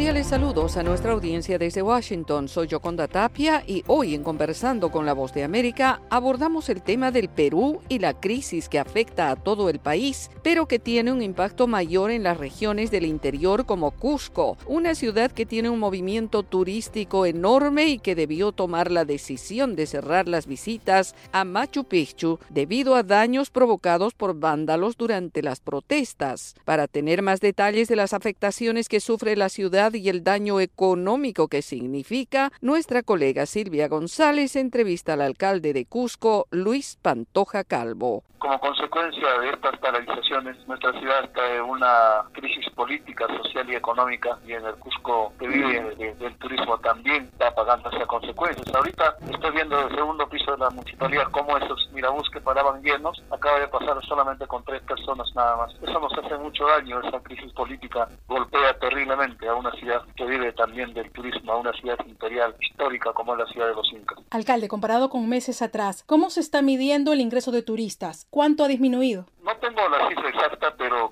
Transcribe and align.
Cordiales 0.00 0.28
saludos 0.28 0.78
a 0.78 0.82
nuestra 0.82 1.12
audiencia 1.12 1.58
desde 1.58 1.82
Washington. 1.82 2.48
Soy 2.48 2.68
Yoconda 2.68 3.06
Tapia 3.06 3.62
y 3.66 3.84
hoy 3.86 4.14
en 4.14 4.22
Conversando 4.22 4.90
con 4.90 5.04
la 5.04 5.12
Voz 5.12 5.34
de 5.34 5.44
América 5.44 6.00
abordamos 6.08 6.70
el 6.70 6.80
tema 6.80 7.10
del 7.10 7.28
Perú 7.28 7.82
y 7.90 7.98
la 7.98 8.18
crisis 8.18 8.70
que 8.70 8.78
afecta 8.78 9.30
a 9.30 9.36
todo 9.36 9.68
el 9.68 9.78
país, 9.78 10.30
pero 10.42 10.66
que 10.66 10.78
tiene 10.78 11.12
un 11.12 11.20
impacto 11.20 11.66
mayor 11.66 12.10
en 12.12 12.22
las 12.22 12.38
regiones 12.38 12.90
del 12.90 13.04
interior 13.04 13.66
como 13.66 13.90
Cusco, 13.90 14.56
una 14.66 14.94
ciudad 14.94 15.32
que 15.32 15.44
tiene 15.44 15.68
un 15.68 15.78
movimiento 15.78 16.44
turístico 16.44 17.26
enorme 17.26 17.88
y 17.88 17.98
que 17.98 18.14
debió 18.14 18.52
tomar 18.52 18.90
la 18.90 19.04
decisión 19.04 19.76
de 19.76 19.84
cerrar 19.84 20.28
las 20.28 20.46
visitas 20.46 21.14
a 21.30 21.44
Machu 21.44 21.84
Picchu 21.84 22.38
debido 22.48 22.94
a 22.94 23.02
daños 23.02 23.50
provocados 23.50 24.14
por 24.14 24.34
vándalos 24.34 24.96
durante 24.96 25.42
las 25.42 25.60
protestas. 25.60 26.54
Para 26.64 26.88
tener 26.88 27.20
más 27.20 27.40
detalles 27.40 27.86
de 27.88 27.96
las 27.96 28.14
afectaciones 28.14 28.88
que 28.88 29.00
sufre 29.00 29.36
la 29.36 29.50
ciudad, 29.50 29.89
y 29.98 30.08
el 30.08 30.24
daño 30.24 30.60
económico 30.60 31.48
que 31.48 31.62
significa, 31.62 32.50
nuestra 32.60 33.02
colega 33.02 33.46
Silvia 33.46 33.88
González 33.88 34.56
entrevista 34.56 35.14
al 35.14 35.20
alcalde 35.20 35.72
de 35.72 35.86
Cusco, 35.86 36.46
Luis 36.50 36.98
Pantoja 37.02 37.64
Calvo. 37.64 38.22
Como 38.38 38.58
consecuencia 38.60 39.38
de 39.40 39.50
estas 39.50 39.76
paralizaciones, 39.80 40.56
nuestra 40.66 40.98
ciudad 40.98 41.24
está 41.24 41.56
en 41.56 41.62
una 41.62 42.24
crisis 42.32 42.69
política, 42.70 43.26
social 43.42 43.68
y 43.70 43.76
económica, 43.76 44.38
y 44.46 44.52
en 44.52 44.64
el 44.64 44.74
Cusco 44.76 45.32
que 45.38 45.48
vive 45.48 45.94
del 46.14 46.36
turismo 46.38 46.78
también 46.78 47.24
está 47.32 47.54
pagando 47.54 47.90
esas 47.90 48.06
consecuencias. 48.06 48.74
Ahorita 48.74 49.16
estoy 49.30 49.50
viendo 49.52 49.80
el 49.80 49.94
segundo 49.94 50.28
piso 50.28 50.52
de 50.52 50.58
la 50.58 50.70
municipalidad 50.70 51.30
cómo 51.30 51.56
esos 51.56 51.88
mirabús 51.92 52.28
que 52.30 52.40
paraban 52.40 52.82
llenos 52.82 53.22
acaba 53.30 53.60
de 53.60 53.68
pasar 53.68 53.96
solamente 54.06 54.46
con 54.46 54.64
tres 54.64 54.82
personas 54.82 55.28
nada 55.34 55.56
más. 55.56 55.74
Eso 55.82 56.00
nos 56.00 56.12
hace 56.12 56.36
mucho 56.38 56.66
daño, 56.66 57.00
esa 57.00 57.20
crisis 57.20 57.52
política 57.52 58.08
golpea 58.28 58.78
terriblemente 58.78 59.48
a 59.48 59.54
una 59.54 59.70
ciudad 59.72 60.02
que 60.16 60.24
vive 60.24 60.52
también 60.52 60.92
del 60.94 61.10
turismo, 61.12 61.52
a 61.52 61.56
una 61.56 61.72
ciudad 61.72 61.98
imperial 62.06 62.54
histórica 62.60 63.12
como 63.12 63.34
es 63.34 63.40
la 63.40 63.46
ciudad 63.46 63.68
de 63.68 63.74
los 63.74 63.92
Incas. 63.92 64.18
Alcalde, 64.30 64.68
comparado 64.68 65.10
con 65.10 65.28
meses 65.28 65.62
atrás, 65.62 66.04
¿cómo 66.06 66.30
se 66.30 66.40
está 66.40 66.62
midiendo 66.62 67.12
el 67.12 67.20
ingreso 67.20 67.50
de 67.50 67.62
turistas? 67.62 68.26
¿Cuánto 68.30 68.64
ha 68.64 68.68
disminuido? 68.68 69.26
No 69.42 69.56
tengo 69.56 69.88
la 69.88 70.08
cifra 70.08 70.28
exacta, 70.28 70.74
pero 70.76 71.10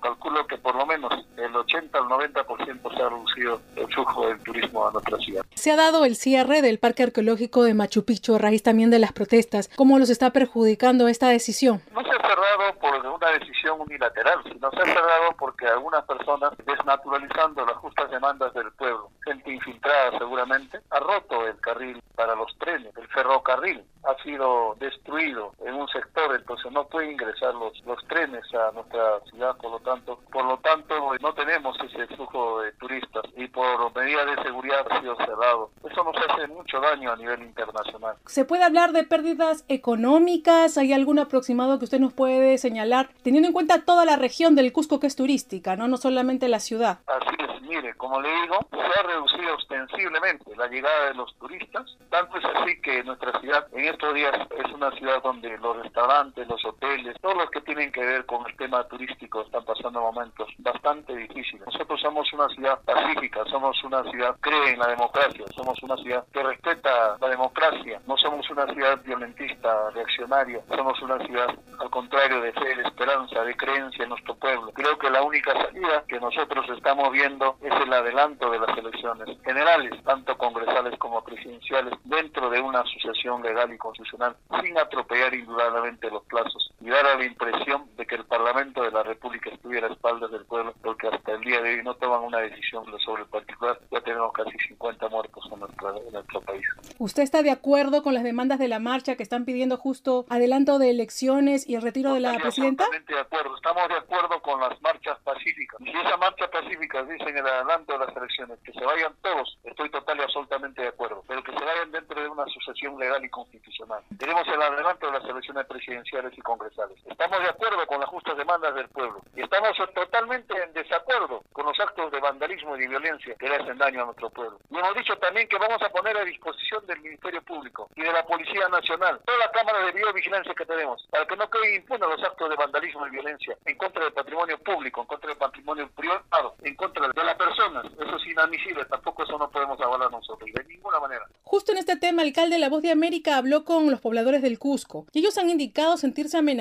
que 0.49 0.59
por 0.59 0.75
lo 0.75 0.87
menos 0.87 1.13
el 1.37 1.55
80 1.55 1.99
al 1.99 2.05
90% 2.05 2.97
se 2.97 3.03
ha 3.03 3.09
reducido 3.09 3.61
el 3.77 3.87
flujo 3.87 4.29
del 4.29 4.43
turismo 4.43 4.87
a 4.87 4.93
nuestra 4.93 5.19
ciudad. 5.19 5.45
Se 5.55 5.71
ha 5.71 5.77
dado 5.77 6.05
el 6.05 6.17
cierre 6.17 6.63
del 6.63 6.79
Parque 6.79 7.05
Arqueológico 7.05 7.63
de 7.63 7.75
Machu 7.75 8.05
Picchu 8.05 8.35
a 8.35 8.39
raíz 8.39 8.63
también 8.63 8.91
de 8.91 8.99
las 8.99 9.13
protestas. 9.13 9.71
¿Cómo 9.77 9.99
los 9.99 10.11
está 10.11 10.31
perjudicando 10.31 11.09
esta 11.09 11.29
decisión? 11.29 11.83
No 11.93 12.03
se 12.03 12.11
ha 12.11 12.27
cerrado 12.27 12.75
por 12.81 13.07
una 13.07 13.31
decisión 13.39 13.81
unilateral, 13.81 14.39
sino 14.45 14.71
se 14.71 14.81
ha 14.81 14.87
cerrado 14.87 15.33
porque 15.39 15.67
algunas 15.67 16.05
personas, 16.05 16.53
desnaturalizando 16.65 17.65
las 17.67 17.77
justas 17.77 18.11
demandas 18.11 18.53
del 18.55 18.71
pueblo, 18.73 19.11
gente 19.25 19.53
infiltrada 19.53 20.19
seguramente, 20.19 20.81
ha 20.91 21.01
roto 21.01 21.47
el 21.47 21.59
carril 21.61 22.01
para 22.15 22.35
los 22.35 22.57
trenes, 22.59 22.97
el 22.97 23.09
ferrocarril 23.09 23.83
ha 24.05 24.23
sido 24.23 24.77
destruido 24.79 25.53
en 25.65 25.75
un 25.75 25.89
sector, 25.89 26.35
entonces 26.35 26.71
no 26.73 26.87
puede 26.87 27.13
ingresar 27.13 27.55
los, 27.55 27.73
los 27.85 28.03
trenes 28.07 28.43
a 28.55 28.73
nuestra 28.73 29.21
ciudad, 29.31 29.57
por 29.57 29.73
lo 29.73 29.81
tanto, 29.81 30.21
por 30.39 30.47
lo 30.47 30.59
tanto 30.59 30.95
no 31.21 31.35
tenemos 31.35 31.77
ese 31.81 32.07
flujo 32.15 32.61
de 32.61 32.71
turistas 32.75 33.25
y 33.37 33.49
por 33.49 33.93
medidas 33.93 34.25
de 34.25 34.41
seguridad 34.45 34.87
ha 34.89 35.01
sido 35.01 35.17
cerrado. 35.17 35.71
Eso 35.91 36.05
nos 36.05 36.17
hace 36.17 36.47
mucho 36.47 36.79
daño 36.79 37.11
a 37.11 37.17
nivel 37.17 37.43
internacional. 37.43 38.15
¿Se 38.27 38.45
puede 38.45 38.63
hablar 38.63 38.93
de 38.93 39.03
pérdidas 39.03 39.65
económicas? 39.67 40.79
¿Hay 40.79 40.93
algún 40.93 41.19
aproximado 41.19 41.81
que 41.81 41.87
usted 41.87 41.99
nos 41.99 42.13
puede 42.13 42.57
señalar, 42.59 43.09
teniendo 43.25 43.49
en 43.49 43.53
cuenta 43.53 43.85
toda 43.85 44.05
la 44.05 44.15
región 44.15 44.55
del 44.55 44.73
Cusco 44.73 45.01
que 45.01 45.09
es 45.09 45.17
turística, 45.17 45.75
no, 45.75 45.89
no 45.89 45.97
solamente 45.97 46.47
la 46.47 46.61
ciudad? 46.61 47.01
Así 47.09 47.35
es, 47.41 47.63
mire, 47.63 47.95
como 47.95 48.21
le 48.21 48.31
digo, 48.43 48.61
se 48.71 49.01
ha 49.01 49.03
reducido 49.03 49.57
ostensiblemente 49.57 50.55
la 50.55 50.69
llegada 50.69 51.09
de 51.09 51.15
los 51.15 51.37
turistas, 51.39 51.85
tanto 52.11 52.39
es 52.39 52.45
así 52.45 52.81
que 52.81 53.03
nuestra 53.03 53.41
ciudad 53.41 53.67
en 53.73 53.87
estos 53.87 54.15
días 54.15 54.35
es 54.57 54.73
una 54.73 54.93
ciudad 54.93 55.21
donde 55.21 55.59
los 55.59 55.83
restaurantes, 55.83 56.47
los 56.47 56.65
hoteles, 56.65 57.17
todos 57.21 57.37
los 57.37 57.51
que 57.51 57.61
tienen 57.63 57.91
que 57.91 58.05
ver 58.05 58.25
con 58.25 58.47
el 58.47 58.57
tema 58.57 58.85
turístico 58.85 59.43
están 59.43 59.65
pasando 59.65 60.01
momentos 60.01 60.28
bastante 60.59 61.15
difíciles. 61.15 61.67
Nosotros 61.67 62.01
somos 62.01 62.33
una 62.33 62.49
ciudad 62.49 62.81
pacífica, 62.85 63.45
somos 63.51 63.83
una 63.85 64.03
ciudad 64.11 64.35
que 64.37 64.51
cree 64.51 64.73
en 64.73 64.79
la 64.79 64.89
democracia, 64.89 65.45
somos 65.55 65.83
una 65.83 65.97
ciudad 65.97 66.25
que 66.33 66.43
respeta 66.43 67.17
la 67.21 67.29
democracia, 67.29 68.01
no 68.07 68.17
somos 68.17 68.49
una 68.51 68.67
ciudad 68.73 69.01
violentista, 69.05 69.91
reaccionaria, 69.91 70.61
somos 70.75 71.01
una 71.03 71.19
ciudad 71.27 71.49
al 71.79 71.91
contrario 71.91 72.41
de 72.41 72.53
fe, 72.53 72.77
de 72.77 72.83
esperanza, 72.83 73.45
de 73.45 73.57
creencia 73.57 74.03
en 74.03 74.11
nuestro 74.11 74.35
pueblo. 74.37 74.73
Creo 74.73 74.99
que 74.99 75.11
la 75.11 75.23
única 75.23 75.53
salida 75.53 76.05
que 76.09 76.21
nosotros 76.21 76.67
estamos 76.77 77.13
viendo 77.13 77.57
es 77.63 77.73
el 77.81 77.93
adelanto 77.93 78.51
de 78.51 78.59
las 78.59 78.77
elecciones 78.77 79.39
generales, 79.45 79.93
tanto 80.05 80.37
congresales 80.37 80.99
como 80.99 81.23
presidenciales, 81.23 81.95
dentro 82.05 82.51
de 82.51 82.61
una 82.61 82.81
asociación 82.81 83.43
legal 83.43 83.73
y 83.73 83.79
constitucional, 83.79 84.37
sin 84.63 84.79
atropellar 84.79 85.35
indudablemente 85.35 86.11
los 86.11 86.25
plazos 86.25 86.68
y 86.81 86.89
dar 86.89 87.05
a 87.07 87.17
la 87.17 87.25
impresión 87.25 87.85
de 87.97 88.07
que 88.07 88.15
el 88.15 88.25
Parlamento 88.25 88.83
de 88.83 88.93
la 88.93 89.03
República 89.03 89.51
estuviera 89.51 89.89
a 89.89 89.93
espaldas 89.93 90.31
del 90.31 90.45
pueblo, 90.45 90.75
porque 90.83 91.09
hasta 91.09 91.33
el 91.33 91.41
día 91.41 91.61
de 91.61 91.75
hoy 91.75 91.83
no 91.83 91.95
toman 91.95 92.23
una 92.23 92.39
decisión 92.39 92.85
sobre 93.05 93.23
el 93.23 93.29
particular. 93.29 93.81
Ya 93.91 94.01
tenemos 94.01 94.33
casi 94.33 94.57
50 94.69 95.09
muertos 95.09 95.45
en 95.53 95.61
nuestro, 95.61 96.41
país. 96.43 96.65
¿Usted 96.99 97.23
está 97.23 97.43
de 97.43 97.51
acuerdo 97.51 98.03
con 98.03 98.15
las 98.15 98.23
demandas 98.23 98.59
de 98.59 98.69
la 98.69 98.79
marcha 98.79 99.17
que 99.17 99.23
están 99.23 99.45
pidiendo 99.45 99.77
justo 99.77 100.25
adelanto 100.29 100.79
de 100.79 100.91
elecciones 100.91 101.69
y 101.69 101.75
el 101.75 101.83
retiro 101.83 102.15
de 102.15 102.21
la 102.21 102.39
presidenta? 102.39 102.85
Absolutamente 102.85 103.15
de 103.15 103.21
acuerdo. 103.21 103.57
Estamos 103.57 103.89
de 103.89 103.95
acuerdo 103.95 104.41
con 104.43 104.61
las 104.61 104.81
marchas 104.81 105.19
pacíficas. 105.25 105.81
Y 105.81 105.87
si 105.87 105.99
esa 105.99 106.17
marcha 106.17 106.49
pacífica 106.49 107.03
dicen 107.03 107.37
el 107.37 107.47
adelanto 107.47 107.93
de 107.93 108.07
las 108.07 108.17
elecciones, 108.17 108.59
que 108.61 108.73
se 108.73 108.85
vayan 108.85 109.13
todos, 109.23 109.59
estoy 109.65 109.91
total 109.91 110.19
y 110.19 110.23
absolutamente 110.23 110.83
de 110.83 110.89
acuerdo. 110.89 111.25
Pero 111.27 111.43
que 111.43 111.53
se 111.53 111.65
vayan 111.65 111.91
dentro 111.91 112.21
de 112.21 112.29
una 112.29 112.45
asociación 112.45 112.99
legal 112.99 113.25
y 113.25 113.31
constitucional. 113.31 114.03
Queremos 114.19 114.47
el 114.47 114.63
adelanto 114.63 115.07
de 115.07 115.19
las 115.19 115.25
elecciones 115.29 115.67
presidenciales 115.67 116.37
y 116.37 116.41
congresales. 116.41 116.68
Estamos 116.69 117.41
de 117.41 117.49
acuerdo 117.49 117.87
con 117.87 118.01
las 118.01 118.09
justas 118.11 118.37
demandas 118.37 118.75
del 118.75 118.89
pueblo. 118.89 119.21
Y 119.35 119.43
estamos 119.43 119.77
totalmente 119.95 120.55
en 120.63 120.73
desacuerdo 120.73 121.43
con 121.53 121.65
los 121.67 121.79
actos 121.81 122.13
de 122.13 122.21
vandalismo 122.21 122.77
y 122.77 122.81
de 122.81 122.89
violencia 122.89 123.35
que 123.39 123.49
le 123.49 123.57
hacen 123.57 123.79
daño 123.79 124.03
a 124.03 124.05
nuestro 124.07 124.29
pueblo. 124.31 124.59
Y 124.71 124.77
hemos 124.77 124.95
dicho 124.95 125.17
también 125.17 125.49
que 125.49 125.57
vamos 125.57 125.81
a 125.83 125.89
poner 125.89 126.17
a 126.17 126.25
disposición 126.25 126.87
del 126.87 127.01
Ministerio 127.01 127.43
Público 127.43 127.89
y 127.97 128.03
de 128.03 128.13
la 128.13 128.25
Policía 128.27 128.69
Nacional 128.69 129.21
todas 129.25 129.41
las 129.41 129.51
cámaras 129.51 129.87
de 129.87 129.93
videovigilancia 129.93 130.55
que 130.55 130.67
tenemos 130.67 131.07
para 131.11 131.27
que 131.27 131.37
no 131.37 131.49
queden 131.49 131.77
impunes 131.77 132.09
los 132.09 132.23
actos 132.23 132.51
de 132.51 132.57
vandalismo 132.57 133.07
y 133.07 133.11
violencia 133.11 133.57
en 133.65 133.77
contra 133.77 134.05
del 134.05 134.13
patrimonio 134.13 134.59
público, 134.59 135.01
en 135.01 135.07
contra 135.07 135.29
del 135.31 135.39
patrimonio 135.39 135.89
privado, 135.97 136.55
en 136.63 136.75
contra 136.77 137.09
de 137.09 137.25
las 137.25 137.37
personas. 137.37 137.87
Eso 137.99 138.17
es 138.17 138.27
inadmisible, 138.27 138.85
tampoco 138.85 139.25
eso 139.25 139.39
no 139.39 139.51
podemos 139.51 139.81
avalar 139.81 140.11
nosotros, 140.11 140.51
de 140.53 140.65
ninguna 140.65 141.01
manera. 141.01 141.25
Justo 141.45 141.73
en 141.73 141.79
este 141.79 141.97
tema, 141.97 142.23
el 142.23 142.29
alcalde 142.29 142.57
de 142.57 142.61
La 142.61 142.69
Voz 142.69 142.83
de 142.83 142.91
América 142.91 143.37
habló 143.37 143.65
con 143.65 143.91
los 143.91 144.01
pobladores 144.01 144.43
del 144.43 144.59
Cusco 144.59 145.07
y 145.13 145.21
ellos 145.21 145.39
han 145.39 145.49
indicado 145.51 145.97
sentirse 145.97 146.37
amenazados 146.37 146.58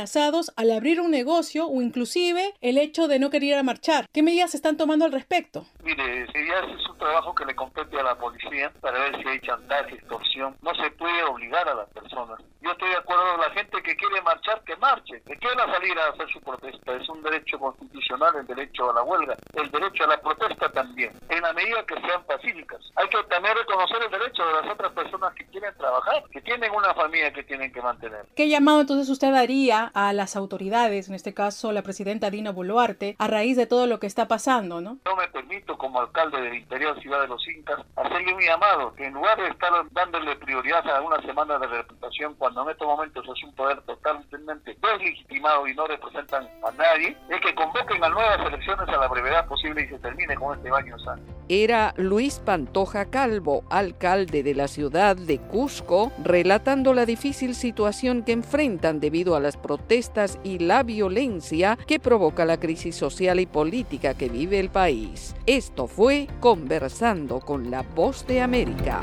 al 0.55 0.71
abrir 0.71 1.01
un 1.01 1.09
negocio 1.09 1.67
o 1.67 1.81
inclusive 1.81 2.53
el 2.61 2.77
hecho 2.77 3.07
de 3.07 3.17
no 3.17 3.29
querer 3.29 3.63
marchar. 3.63 4.05
¿Qué 4.13 4.21
medidas 4.21 4.51
se 4.51 4.57
están 4.57 4.77
tomando 4.77 5.05
al 5.05 5.11
respecto? 5.11 5.65
Mire, 5.83 6.27
si 6.27 6.47
ya 6.47 6.59
es 6.59 6.87
un 6.87 6.97
trabajo 6.97 7.33
que 7.33 7.45
le 7.45 7.55
compete 7.55 7.99
a 7.99 8.03
la 8.03 8.15
policía 8.15 8.71
para 8.79 8.99
ver 8.99 9.21
si 9.21 9.27
hay 9.27 9.39
chantaje, 9.41 9.95
extorsión. 9.95 10.55
No 10.61 10.73
se 10.75 10.91
puede 10.91 11.23
obligar 11.23 11.67
a 11.67 11.73
las 11.73 11.89
personas. 11.89 12.39
Yo 12.61 12.71
estoy 12.71 12.89
de 12.89 12.97
acuerdo 12.97 13.23
con 13.31 13.41
la 13.41 13.51
gente 13.51 13.81
que 13.81 13.95
quiere 13.95 14.21
marchar, 14.21 14.61
que 14.63 14.75
marche, 14.75 15.21
que 15.25 15.37
quiera 15.37 15.65
salir 15.71 15.97
a 15.97 16.09
hacer 16.09 16.29
su 16.29 16.41
protesta. 16.41 16.93
Es 16.95 17.09
un 17.09 17.23
derecho 17.23 17.57
constitucional 17.57 18.35
el 18.39 18.47
derecho 18.47 18.91
a 18.91 18.93
la 18.93 19.03
huelga, 19.03 19.35
el 19.53 19.71
derecho 19.71 20.03
a 20.03 20.07
la 20.07 20.21
protesta 20.21 20.69
también, 20.71 21.11
en 21.29 21.41
la 21.41 21.53
medida 21.53 21.85
que 21.85 21.99
sean 22.01 22.23
pacíficas. 22.25 22.81
Hay 22.95 23.07
que 23.09 23.23
también 23.29 23.55
reconocer 23.57 23.97
el 24.03 24.11
derecho 24.37 24.45
de 24.45 24.61
las 24.61 24.73
otras 24.73 24.91
personas 24.93 25.33
que 25.33 25.45
quieren 25.45 25.73
trabajar, 25.77 26.23
que 26.31 26.41
tienen 26.41 26.71
una 26.73 26.93
familia 26.93 27.31
que 27.33 27.43
tienen 27.43 27.71
que 27.71 27.81
mantener. 27.81 28.25
¿Qué 28.35 28.49
llamado 28.49 28.81
entonces 28.81 29.09
usted 29.09 29.31
daría 29.31 29.91
a 29.93 30.13
las 30.13 30.35
autoridades, 30.35 31.09
en 31.09 31.15
este 31.15 31.33
caso 31.33 31.71
la 31.71 31.81
presidenta 31.81 32.29
Dina 32.29 32.51
Boluarte, 32.51 33.15
a 33.19 33.27
raíz 33.27 33.57
de 33.57 33.65
todo 33.65 33.87
lo 33.87 33.99
que 33.99 34.07
está 34.07 34.27
pasando, 34.27 34.81
no? 34.81 34.97
No 35.05 35.15
me 35.15 35.27
permito, 35.29 35.77
como 35.77 35.99
alcalde 36.01 36.41
del 36.41 36.55
interior 36.55 36.99
Ciudad 37.01 37.21
de 37.21 37.27
los 37.27 37.47
Incas, 37.47 37.79
hacerle 37.95 38.33
un 38.33 38.41
llamado, 38.41 38.93
que 38.95 39.05
en 39.05 39.13
lugar 39.13 39.37
de 39.37 39.47
estar 39.49 39.71
dándole 39.91 40.35
prioridad 40.35 40.87
a 40.89 41.01
una 41.01 41.21
semana 41.21 41.57
de 41.57 41.67
reputación, 41.67 42.35
cuando 42.35 42.63
en 42.63 42.69
estos 42.69 42.87
momentos 42.87 43.25
es 43.25 43.43
un 43.43 43.55
poder 43.55 43.81
totalmente 43.81 44.77
deslegitimado 44.81 45.67
y 45.67 45.73
no 45.73 45.87
representan 45.87 46.47
a 46.65 46.71
nadie, 46.71 47.17
es 47.29 47.41
que 47.41 47.55
convoquen 47.55 48.03
a 48.03 48.09
nuevas 48.09 48.39
elecciones 48.45 48.87
a 48.89 48.97
la 48.97 49.07
brevedad 49.07 49.47
posible 49.47 49.83
y 49.83 49.87
se 49.87 49.99
termine 49.99 50.35
con 50.35 50.57
este 50.57 50.69
baño 50.69 50.97
sano. 50.99 51.36
Era 51.49 51.93
Luis 51.97 52.39
Pantoja 52.43 53.05
Calvo, 53.05 53.63
alcalde 53.69 54.43
de 54.43 54.53
la 54.53 54.67
ciudad 54.67 55.15
de 55.15 55.37
Cusco, 55.37 56.11
relatando 56.23 56.93
la 56.93 57.05
difícil 57.05 57.55
situación 57.55 58.23
que 58.23 58.33
enfrentan 58.33 58.99
debido 58.99 59.35
a 59.35 59.39
las 59.39 59.55
protestas 59.55 60.39
y 60.43 60.59
la 60.59 60.83
violencia 60.83 61.77
que 61.87 61.99
provoca 61.99 62.43
la 62.43 62.59
crisis 62.59 62.95
social 62.95 63.39
y 63.39 63.45
política 63.45 64.13
que 64.13 64.27
vive 64.27 64.59
el 64.59 64.69
país. 64.69 65.35
Esto 65.45 65.87
fue 65.87 66.27
Conversando 66.41 67.39
con 67.39 67.71
la 67.71 67.81
Voz 67.81 68.27
de 68.27 68.41
América. 68.41 69.01